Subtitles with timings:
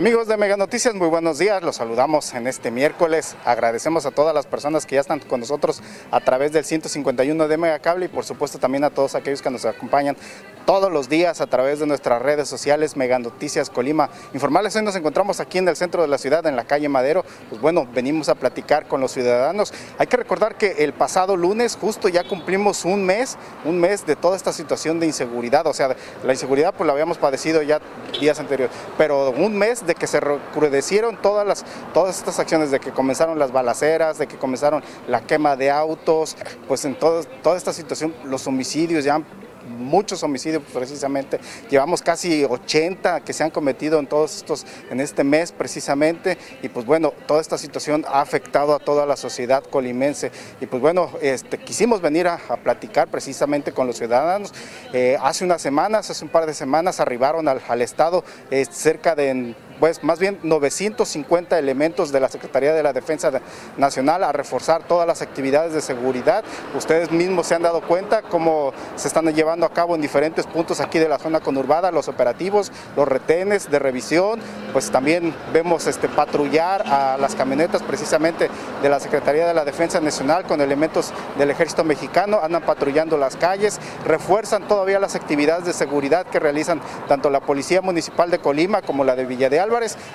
[0.00, 1.62] Amigos de Mega Noticias, muy buenos días.
[1.62, 3.36] Los saludamos en este miércoles.
[3.44, 7.58] Agradecemos a todas las personas que ya están con nosotros a través del 151 de
[7.58, 10.16] Mega Cable y por supuesto también a todos aquellos que nos acompañan
[10.64, 14.08] todos los días a través de nuestras redes sociales Mega Noticias Colima.
[14.32, 17.24] Informarles, hoy nos encontramos aquí en el centro de la ciudad, en la calle Madero.
[17.50, 19.74] Pues bueno, venimos a platicar con los ciudadanos.
[19.98, 24.16] Hay que recordar que el pasado lunes justo ya cumplimos un mes, un mes de
[24.16, 25.66] toda esta situación de inseguridad.
[25.66, 27.80] O sea, la inseguridad pues la habíamos padecido ya
[28.18, 32.80] días anteriores, pero un mes de que se recrudecieron todas, las, todas estas acciones, de
[32.80, 36.36] que comenzaron las balaceras, de que comenzaron la quema de autos,
[36.68, 39.22] pues en todo, toda esta situación los homicidios ya
[39.66, 41.40] muchos homicidios precisamente.
[41.68, 46.38] Llevamos casi 80 que se han cometido en todos estos, en este mes precisamente.
[46.62, 50.30] Y pues bueno, toda esta situación ha afectado a toda la sociedad colimense.
[50.60, 54.52] Y pues bueno, este, quisimos venir a, platicar precisamente con los ciudadanos.
[54.92, 59.54] Eh, hace unas semanas, hace un par de semanas, arribaron al, estado eh, cerca de
[59.80, 63.32] pues más bien 950 elementos de la Secretaría de la Defensa
[63.78, 66.44] Nacional a reforzar todas las actividades de seguridad.
[66.76, 70.80] Ustedes mismos se han dado cuenta cómo se están llevando a cabo en diferentes puntos
[70.80, 74.40] aquí de la zona conurbada los operativos, los retenes de revisión,
[74.72, 78.50] pues también vemos este, patrullar a las camionetas precisamente
[78.82, 83.36] de la Secretaría de la Defensa Nacional con elementos del Ejército Mexicano, andan patrullando las
[83.36, 88.82] calles, refuerzan todavía las actividades de seguridad que realizan tanto la Policía Municipal de Colima
[88.82, 89.60] como la de Villa de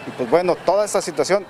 [0.07, 1.45] y pues bueno, toda esta situación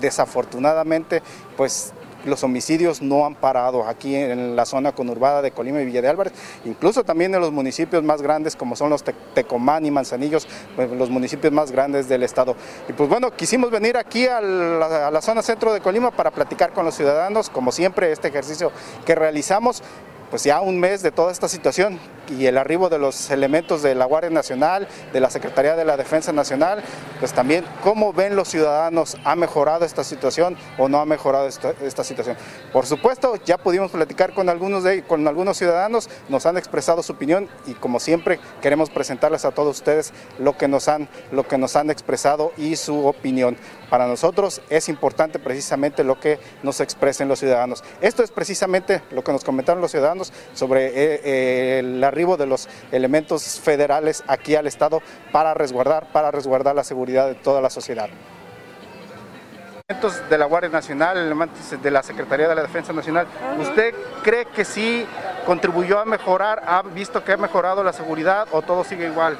[0.00, 1.22] desafortunadamente
[1.56, 1.92] pues
[2.24, 6.08] los homicidios no han parado aquí en la zona conurbada de Colima y Villa de
[6.08, 6.32] Álvarez,
[6.64, 11.10] incluso también en los municipios más grandes como son los Tecomán y Manzanillos, pues, los
[11.10, 12.56] municipios más grandes del estado.
[12.88, 16.30] Y pues bueno, quisimos venir aquí a la, a la zona centro de Colima para
[16.30, 18.72] platicar con los ciudadanos, como siempre este ejercicio
[19.06, 19.82] que realizamos,
[20.30, 21.98] pues ya un mes de toda esta situación
[22.30, 25.96] y el arribo de los elementos de la Guardia Nacional, de la Secretaría de la
[25.96, 26.82] Defensa Nacional,
[27.18, 32.04] pues también cómo ven los ciudadanos, ¿ha mejorado esta situación o no ha mejorado esta,
[32.04, 32.36] situación?
[32.72, 37.12] Por supuesto, ya pudimos platicar con algunos, de, con algunos ciudadanos, nos han expresado su
[37.12, 41.58] opinión y como siempre queremos presentarles a todos ustedes lo que nos han, lo que
[41.58, 43.56] nos han expresado y su opinión.
[43.90, 47.82] Para nosotros es importante precisamente lo que nos expresen los ciudadanos.
[48.00, 52.68] Esto es precisamente lo que nos comentaron los ciudadanos sobre eh, eh, la de los
[52.90, 58.08] elementos federales aquí al Estado para resguardar, para resguardar la seguridad de toda la sociedad.
[59.86, 63.26] Elementos de la Guardia Nacional, elementos de la Secretaría de la Defensa Nacional,
[63.60, 65.06] ¿usted cree que sí
[65.46, 69.38] contribuyó a mejorar, ha visto que ha mejorado la seguridad o todo sigue igual?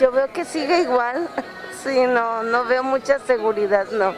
[0.00, 1.28] Yo veo que sigue igual,
[1.84, 4.12] sí, no, no veo mucha seguridad, no,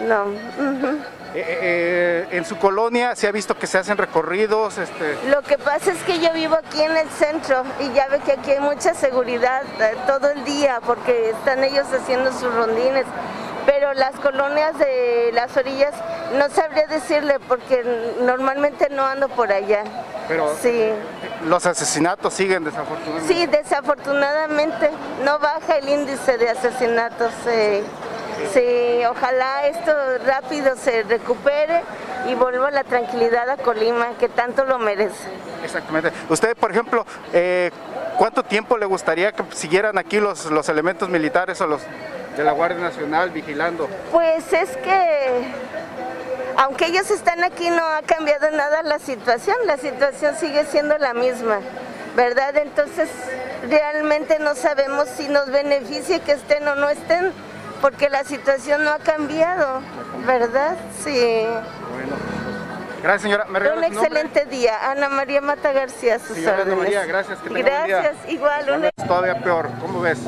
[0.00, 0.24] no.
[0.32, 4.78] Eh, eh, eh, en su colonia se ha visto que se hacen recorridos.
[4.78, 5.16] Este...
[5.28, 8.32] Lo que pasa es que yo vivo aquí en el centro y ya ve que
[8.32, 9.62] aquí hay mucha seguridad
[10.06, 13.06] todo el día porque están ellos haciendo sus rondines.
[13.64, 15.94] Pero las colonias de las orillas
[16.36, 17.84] no sabría decirle porque
[18.20, 19.84] normalmente no ando por allá.
[20.26, 20.90] Pero sí.
[21.44, 23.34] los asesinatos siguen desafortunadamente.
[23.34, 24.90] Sí, desafortunadamente
[25.24, 27.32] no baja el índice de asesinatos.
[28.52, 29.92] Sí, ojalá esto
[30.26, 31.82] rápido se recupere
[32.28, 35.28] y vuelva la tranquilidad a Colima, que tanto lo merece.
[35.64, 36.12] Exactamente.
[36.28, 37.70] Usted, por ejemplo, eh,
[38.18, 41.82] ¿cuánto tiempo le gustaría que siguieran aquí los, los elementos militares o los
[42.36, 43.88] de la Guardia Nacional vigilando?
[44.10, 45.44] Pues es que,
[46.56, 51.14] aunque ellos están aquí, no ha cambiado nada la situación, la situación sigue siendo la
[51.14, 51.60] misma,
[52.16, 52.56] ¿verdad?
[52.56, 53.08] Entonces,
[53.68, 57.32] realmente no sabemos si nos beneficia que estén o no estén
[57.82, 59.80] porque la situación no ha cambiado,
[60.24, 60.76] ¿verdad?
[61.04, 61.44] Sí.
[61.92, 62.14] Bueno.
[63.02, 63.44] Gracias, señora.
[63.46, 64.90] ¿Me un excelente día.
[64.90, 67.40] Ana María Mata García, sus señora Ana María, gracias.
[67.40, 68.92] Que gracias, igual.
[69.06, 69.68] Todavía peor.
[69.80, 70.20] ¿Cómo ves?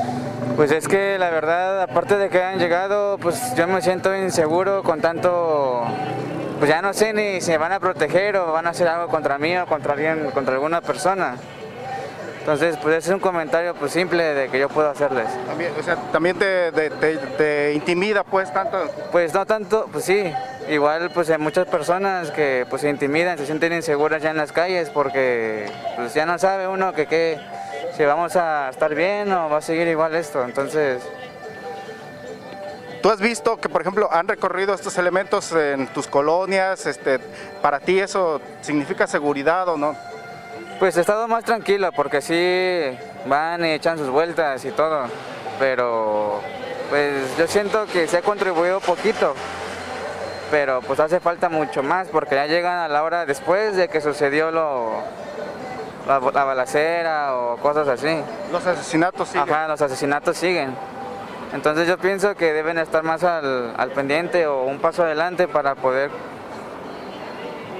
[0.57, 4.83] Pues es que la verdad, aparte de que han llegado, pues yo me siento inseguro
[4.83, 5.85] con tanto
[6.59, 9.07] pues ya no sé ni si me van a proteger o van a hacer algo
[9.07, 11.35] contra mí o contra alguien, contra alguna persona.
[12.45, 15.25] Entonces, pues ese es un comentario pues simple de que yo puedo hacerles.
[15.47, 18.77] También, o sea, también te, intimida pues tanto.
[19.11, 20.31] Pues no tanto, pues sí.
[20.69, 24.51] Igual pues hay muchas personas que pues se intimidan, se sienten inseguras ya en las
[24.51, 25.65] calles porque
[25.95, 27.39] pues ya no sabe uno que qué,
[27.97, 30.43] si vamos a estar bien o va a seguir igual esto.
[30.43, 31.01] Entonces,
[33.01, 36.87] ¿Tú has visto que, por ejemplo, han recorrido estos elementos en tus colonias?
[36.87, 37.19] Este,
[37.61, 39.95] ¿Para ti eso significa seguridad o no?
[40.79, 45.05] Pues he estado más tranquilo porque sí van y echan sus vueltas y todo,
[45.57, 46.41] pero
[46.89, 49.35] pues yo siento que se ha contribuido poquito,
[50.51, 54.01] pero pues hace falta mucho más porque ya llegan a la hora después de que
[54.01, 55.01] sucedió lo,
[56.07, 58.19] la, la balacera o cosas así.
[58.51, 59.49] Los asesinatos siguen.
[59.49, 60.75] Ajá, los asesinatos siguen.
[61.53, 65.75] Entonces yo pienso que deben estar más al, al pendiente o un paso adelante para
[65.75, 66.11] poder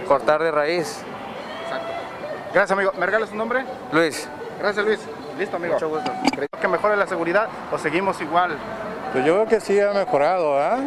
[0.08, 1.04] cortar de raíz.
[2.56, 2.94] Gracias, amigo.
[2.98, 3.66] ¿Me regalas su nombre?
[3.92, 4.30] Luis.
[4.62, 5.00] Gracias, Luis.
[5.38, 5.74] Listo, amigo.
[5.74, 6.10] Mucho gusto.
[6.34, 8.58] ¿Creo que mejore la seguridad o seguimos igual?
[9.12, 10.80] Pues yo creo que sí ha mejorado, ¿ah?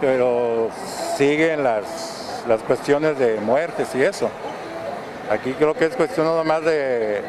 [0.00, 0.68] pero
[1.16, 4.28] siguen las, las cuestiones de muertes y eso.
[5.30, 7.22] Aquí creo que es cuestión no más de,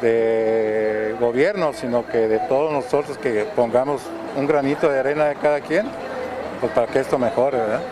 [0.00, 4.02] de gobierno, sino que de todos nosotros que pongamos
[4.36, 5.90] un granito de arena de cada quien,
[6.60, 7.82] pues para que esto mejore, ¿verdad?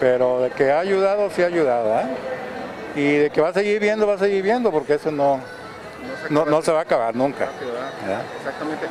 [0.00, 2.04] Pero de que ha ayudado, sí ha ayudado, ¿ah?
[2.98, 5.40] Y de que va a seguir viendo, va a seguir viendo, porque eso no,
[6.30, 7.48] no, no se va a acabar nunca.
[8.04, 8.22] ¿verdad?
[8.38, 8.86] Exactamente.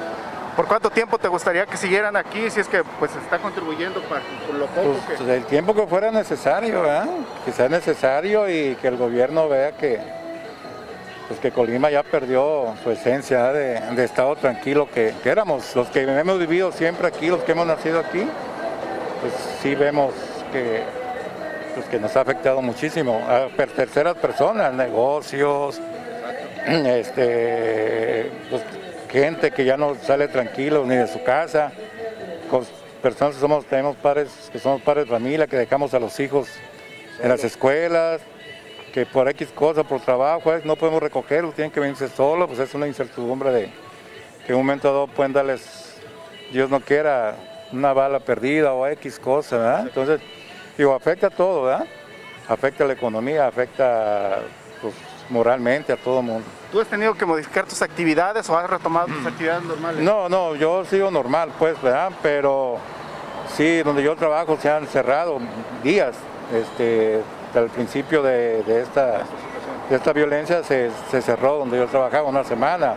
[0.56, 4.22] ¿Por cuánto tiempo te gustaría que siguieran aquí si es que pues está contribuyendo para
[4.48, 5.36] por lo poco Pues que...
[5.36, 7.06] el tiempo que fuera necesario, ¿verdad?
[7.46, 10.00] Que sea necesario y que el gobierno vea que,
[11.28, 15.76] pues que Colima ya perdió su esencia de, de estado tranquilo que, que éramos.
[15.76, 18.26] Los que hemos vivido siempre aquí, los que hemos nacido aquí,
[19.22, 20.14] pues sí vemos
[20.52, 20.82] que,
[21.78, 23.22] pues que nos ha afectado muchísimo.
[23.28, 25.80] A terceras personas, negocios,
[26.68, 28.64] este, pues,
[29.10, 31.72] gente que ya no sale tranquilo ni de su casa,
[33.04, 36.50] personas que somos, tenemos padres, que somos padres de familia, que dejamos a los hijos
[37.22, 38.22] en las escuelas,
[38.92, 42.60] que por X cosa, por trabajo, eh, no podemos recogerlos, tienen que venirse solos, pues
[42.60, 43.70] es una incertidumbre de
[44.48, 45.96] que un momento dado pueden darles,
[46.52, 47.36] Dios no quiera,
[47.72, 49.82] una bala perdida o X cosa, ¿verdad?
[49.88, 50.22] Entonces,
[50.78, 51.86] digo, afecta a todo, ¿verdad?
[52.48, 54.40] Afecta a la economía, afecta
[54.82, 54.94] pues,
[55.30, 56.46] moralmente a todo el mundo.
[56.72, 60.04] ¿Tú has tenido que modificar tus actividades o has retomado tus actividades normales?
[60.04, 62.12] No, no, yo sigo normal, pues, ¿verdad?
[62.22, 62.78] Pero
[63.56, 65.40] sí, donde yo trabajo se han cerrado
[65.84, 66.16] días.
[66.54, 67.22] Este,
[67.56, 69.24] al principio de, de esta,
[69.90, 72.94] de esta violencia se, se cerró donde yo trabajaba una semana.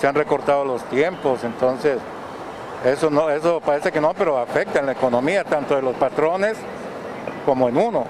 [0.00, 1.98] Se han recortado los tiempos, entonces
[2.84, 6.56] eso no, eso parece que no, pero afecta en la economía tanto de los patrones
[7.48, 8.04] como en uno.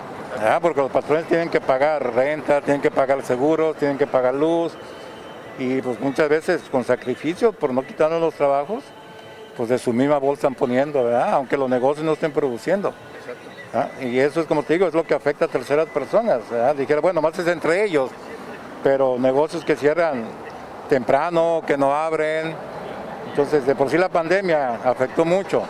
[0.61, 4.73] Porque los patrones tienen que pagar renta, tienen que pagar seguros, tienen que pagar luz,
[5.61, 8.83] y pues muchas veces con sacrificios por no quitarnos los trabajos,
[9.57, 11.35] pues de su misma bolsa están poniendo, ¿verdad?
[11.35, 12.93] Aunque los negocios no estén produciendo.
[14.01, 16.75] Y eso es como te digo, es lo que afecta a terceras personas, ¿verdad?
[16.75, 18.11] Dijera, bueno, más es entre ellos,
[18.83, 20.25] pero negocios que cierran
[20.89, 22.57] temprano, que no abren.
[23.29, 25.63] Entonces, de por sí la pandemia afectó mucho.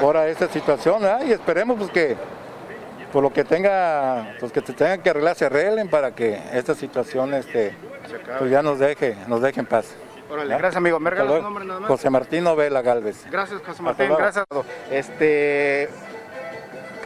[0.00, 1.02] Ahora esta situación.
[1.26, 2.16] Y esperemos pues que
[3.12, 6.74] por lo que tenga, pues que se tengan que arreglar, se arreglen para que esta
[6.74, 7.76] situación este,
[8.38, 9.94] pues ya nos deje, nos deje en paz.
[10.30, 10.98] Gracias amigo.
[10.98, 11.42] ¿Me tu luego.
[11.42, 11.88] nombre nada más?
[11.88, 13.26] José Martín Novela Galvez.
[13.30, 14.46] Gracias José Martín, gracias.
[14.90, 15.90] Este,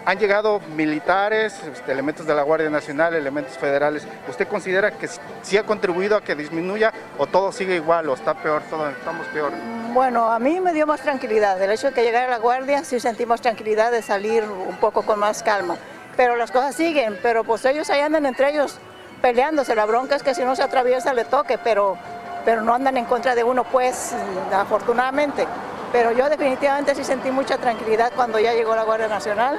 [0.04, 4.06] han llegado militares, este, elementos de la Guardia Nacional, elementos federales.
[4.28, 5.08] ¿Usted considera que
[5.42, 9.26] sí ha contribuido a que disminuya o todo sigue igual o está peor, todo, estamos
[9.28, 9.50] peor?
[9.92, 11.60] Bueno, a mí me dio más tranquilidad.
[11.60, 15.18] El hecho de que llegara la guardia, sí sentimos tranquilidad de salir un poco con
[15.18, 15.76] más calma.
[16.16, 18.78] Pero las cosas siguen, pero pues ellos ahí andan entre ellos
[19.20, 19.74] peleándose.
[19.74, 21.96] La bronca es que si no se atraviesa le toque, pero,
[22.44, 24.14] pero no andan en contra de uno, pues,
[24.54, 25.46] afortunadamente.
[25.92, 29.58] Pero yo definitivamente sí sentí mucha tranquilidad cuando ya llegó la Guardia Nacional.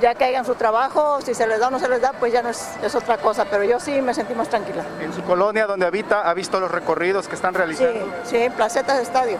[0.00, 2.30] Ya que hagan su trabajo, si se les da o no se les da, pues
[2.30, 3.46] ya no es, es otra cosa.
[3.46, 4.82] Pero yo sí me sentí más tranquila.
[5.00, 8.12] En su colonia donde habita, ¿ha visto los recorridos que están Sí, realizando?
[8.24, 9.38] sí, placetas de estadio.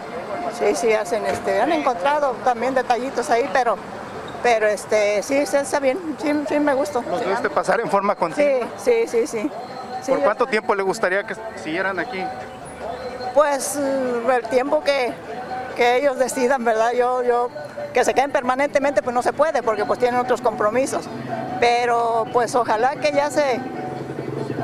[0.57, 3.77] Sí, sí, hacen este, han encontrado también detallitos ahí, pero,
[4.43, 7.01] pero este, sí, está bien, sí, sí me gustó.
[7.09, 8.67] ¿Los Sí, viste pasar en forma continua?
[8.77, 9.51] sí, sí, sí, sí.
[10.01, 12.23] Sí, ¿Por cuánto tiempo le gustaría que siguieran aquí?
[13.33, 15.11] Pues mm, el tiempo que,
[15.75, 16.91] que ellos decidan, ¿verdad?
[16.93, 17.49] Yo, yo,
[17.93, 21.05] que se queden permanentemente, pues no se puede, porque pues tienen otros compromisos.
[21.59, 23.59] Pero pues ojalá que ya se,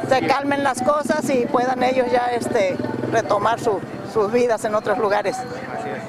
[0.07, 2.77] se calmen las cosas y puedan ellos ya este,
[3.11, 3.81] retomar su-
[4.13, 5.35] sus vidas en otros lugares.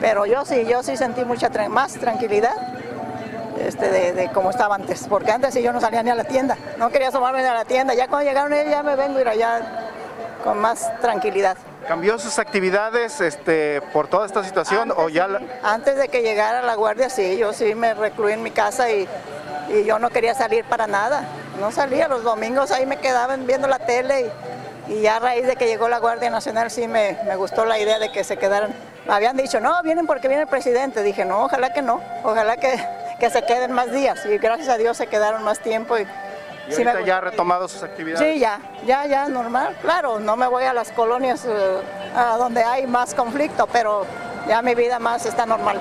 [0.01, 2.55] Pero yo sí, yo sí sentí mucha más tranquilidad
[3.65, 6.57] este, de, de como estaba antes, porque antes yo no salía ni a la tienda,
[6.79, 9.29] no quería asomarme ni a la tienda, ya cuando llegaron ellos ya me vengo ir
[9.29, 9.61] allá
[10.43, 11.57] con más tranquilidad.
[11.89, 16.63] ¿Cambió sus actividades este, por toda esta situación o ya la- Antes de que llegara
[16.63, 19.07] la guardia, sí, yo sí me recluí en mi casa y,
[19.69, 21.25] y yo no quería salir para nada.
[21.61, 24.33] No salía, los domingos ahí me quedaban viendo la tele
[24.89, 27.65] y, y ya a raíz de que llegó la Guardia Nacional sí me, me gustó
[27.67, 28.75] la idea de que se quedaran.
[29.07, 31.03] Me habían dicho, no, vienen porque viene el presidente.
[31.03, 32.79] Dije, no, ojalá que no, ojalá que,
[33.19, 34.25] que se queden más días.
[34.27, 35.99] Y gracias a Dios se quedaron más tiempo.
[35.99, 38.27] Y, y sí me ahorita ya ha retomado sus actividades?
[38.27, 39.77] Sí, ya, ya, ya, normal.
[39.83, 41.79] Claro, no me voy a las colonias eh,
[42.17, 44.07] a donde hay más conflicto, pero,
[44.49, 45.81] ya mi vida más está normal.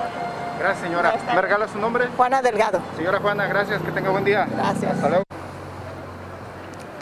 [0.60, 1.16] Gracias, señora.
[1.34, 2.08] ¿Me regala su nombre?
[2.16, 2.80] Juana Delgado.
[2.96, 3.82] Señora Juana, gracias.
[3.82, 4.48] Que tenga buen día.
[4.50, 4.94] Gracias.
[4.94, 5.24] Hasta luego.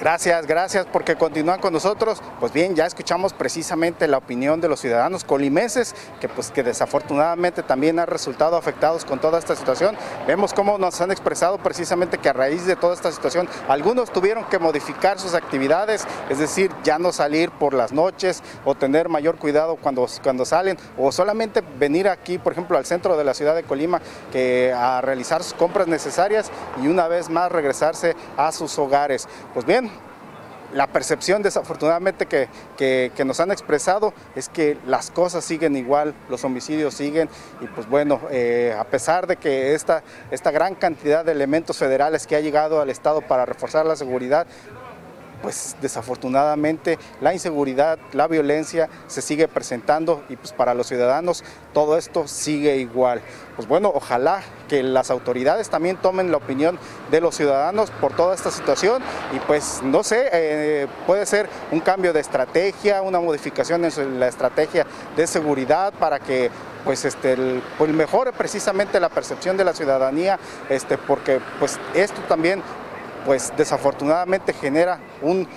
[0.02, 2.24] Gracias, gracias porque continúan con nosotros.
[2.40, 7.62] Pues bien, ya escuchamos precisamente la opinión de los ciudadanos colimeses, que pues que desafortunadamente
[7.62, 9.96] también han resultado afectados con toda esta situación.
[10.26, 14.46] Vemos cómo nos han expresado precisamente que a raíz de toda esta situación, algunos tuvieron
[14.46, 19.38] que modificar sus actividades, es decir, ya no salir por las noches o tener mayor
[19.38, 23.54] cuidado cuando, cuando salen, o solamente venir aquí, por ejemplo, al centro de la ciudad
[23.54, 26.50] de Colima, que a realizar sus compras necesarias
[26.82, 29.28] y una vez más regresarse a sus hogares.
[29.54, 29.91] Pues bien,
[30.74, 32.48] la percepción desafortunadamente que,
[32.78, 37.30] que, nos han expresado es que las cosas siguen igual, los homicidios siguen
[37.62, 42.28] y pues bueno, eh, a pesar de que esta, esta gran cantidad de elementos federales
[42.28, 44.48] que ha llegado al Estado para reforzar la seguridad,
[45.42, 51.44] pues desafortunadamente la inseguridad, la violencia se sigue presentando y pues para los ciudadanos
[51.74, 53.22] todo esto sigue igual.
[53.56, 56.80] Pues bueno, ojalá que las autoridades también tomen la opinión
[57.12, 59.02] de los ciudadanos por toda esta situación
[59.36, 64.28] y pues no sé, eh, puede ser un cambio de estrategia, una modificación en la
[64.28, 66.50] estrategia de seguridad para que
[66.84, 72.64] pues este pues mejore precisamente la percepción de la ciudadanía este porque pues esto también
[73.26, 75.48] pues desafortunadamente genera un,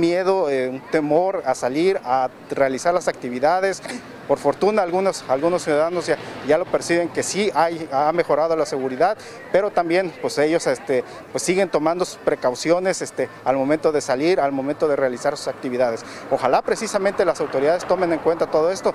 [0.00, 3.82] miedo, eh, un temor a salir, a realizar las actividades.
[4.26, 8.66] Por fortuna algunos, algunos ciudadanos ya, ya lo perciben que sí hay, ha mejorado la
[8.66, 9.16] seguridad,
[9.52, 14.38] pero también pues ellos este, pues siguen tomando sus precauciones este, al momento de salir,
[14.38, 16.04] al momento de realizar sus actividades.
[16.30, 18.92] Ojalá precisamente las autoridades tomen en cuenta todo esto.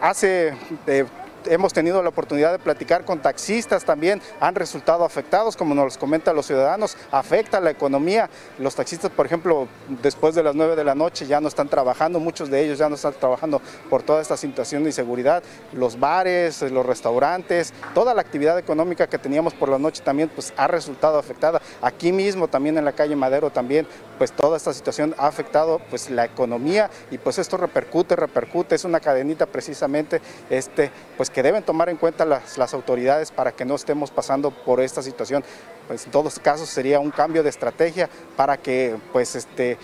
[0.00, 0.56] Hace
[0.88, 1.06] eh,
[1.48, 6.36] hemos tenido la oportunidad de platicar con taxistas también, han resultado afectados, como nos comentan
[6.36, 8.28] los ciudadanos, afecta la economía.
[8.58, 9.68] Los taxistas, por ejemplo,
[10.02, 12.88] después de las 9 de la noche ya no están trabajando, muchos de ellos ya
[12.88, 13.60] no están trabajando
[13.90, 15.42] por toda esta situación de inseguridad.
[15.72, 20.52] Los bares, los restaurantes, toda la actividad económica que teníamos por la noche también pues
[20.56, 21.60] ha resultado afectada.
[21.82, 23.86] Aquí mismo también en la calle Madero también
[24.18, 28.84] pues toda esta situación ha afectado pues la economía y pues esto repercute, repercute, es
[28.84, 33.74] una cadenita precisamente este pues que deben tomar en cuenta las, autoridades para que no
[33.74, 35.44] estemos pasando por esta situación.
[35.86, 39.76] Pues en todos casos sería un cambio de estrategia para que pues este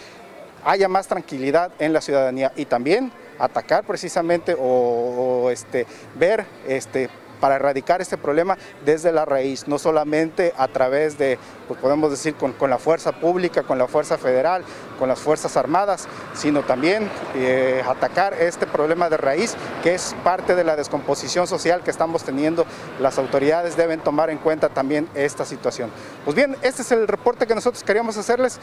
[0.64, 7.10] haya más tranquilidad en la ciudadanía y también atacar precisamente o, o este, ver este,
[7.42, 12.36] para erradicar este problema desde la raíz, no solamente a través de, pues podemos decir,
[12.36, 14.62] con, la fuerza pública, con la fuerza federal,
[14.96, 20.54] con las Fuerzas Armadas, sino también eh, atacar este problema de raíz, que es parte
[20.54, 22.64] de la descomposición social que estamos teniendo.
[23.00, 25.90] Las autoridades deben tomar en cuenta también esta situación.
[26.24, 28.60] Pues bien, este es el reporte que nosotros queríamos hacerles.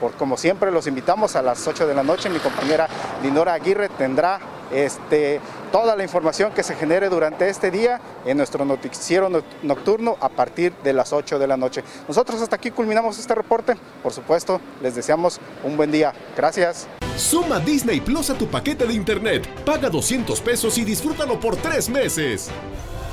[0.00, 2.30] por, como siempre, los invitamos a las 8 de la noche.
[2.30, 2.88] Mi compañera
[3.22, 4.40] Dinora Aguirre tendrá
[4.72, 5.40] este,
[5.76, 9.28] toda la información que se genere durante este día en nuestro noticiero
[9.62, 11.84] nocturno a partir de las 8 de la noche.
[12.08, 13.74] Nosotros hasta aquí culminamos este reporte.
[14.02, 16.14] Por supuesto, les deseamos un buen día.
[16.34, 16.88] Gracias.
[17.18, 19.46] Suma Disney Plus a tu paquete de internet.
[19.66, 22.48] Paga 200 pesos y disfrútalo por tres meses.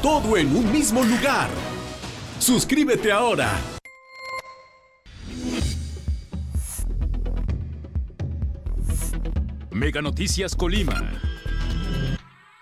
[0.01, 1.50] Todo en un mismo lugar.
[2.39, 3.51] Suscríbete ahora.
[9.70, 11.12] Mega Noticias Colima.